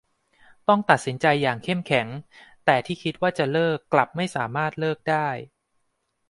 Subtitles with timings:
[0.67, 2.07] ต้องตัดสินใจอย่างเข้มแข็ง
[2.65, 5.27] แต่ที่คิดว่าจะเลิกกลับไม่สามารถเลิกได้